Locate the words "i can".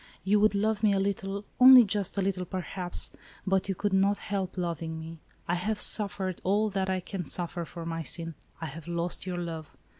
6.89-7.23